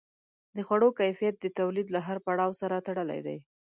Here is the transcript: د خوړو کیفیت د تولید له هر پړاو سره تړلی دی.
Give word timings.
د 0.55 0.57
خوړو 0.67 0.89
کیفیت 0.99 1.35
د 1.39 1.45
تولید 1.59 1.87
له 1.95 1.99
هر 2.07 2.17
پړاو 2.25 2.51
سره 2.61 2.83
تړلی 2.87 3.19
دی. 3.27 3.37